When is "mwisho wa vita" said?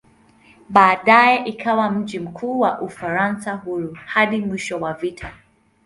4.41-5.33